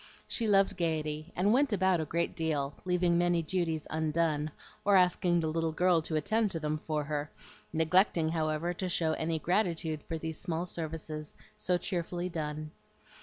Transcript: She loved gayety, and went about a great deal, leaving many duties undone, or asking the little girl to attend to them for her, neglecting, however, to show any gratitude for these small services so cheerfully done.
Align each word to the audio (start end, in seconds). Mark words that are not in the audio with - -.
She 0.27 0.47
loved 0.47 0.77
gayety, 0.77 1.31
and 1.35 1.53
went 1.53 1.71
about 1.71 2.01
a 2.01 2.05
great 2.05 2.35
deal, 2.35 2.73
leaving 2.85 3.19
many 3.19 3.43
duties 3.43 3.85
undone, 3.91 4.49
or 4.83 4.95
asking 4.95 5.39
the 5.41 5.47
little 5.47 5.71
girl 5.73 6.01
to 6.01 6.15
attend 6.15 6.49
to 6.49 6.59
them 6.59 6.79
for 6.79 7.03
her, 7.03 7.29
neglecting, 7.71 8.29
however, 8.29 8.73
to 8.73 8.89
show 8.89 9.11
any 9.13 9.37
gratitude 9.37 10.01
for 10.01 10.17
these 10.17 10.39
small 10.39 10.65
services 10.65 11.35
so 11.55 11.77
cheerfully 11.77 12.29
done. 12.29 12.71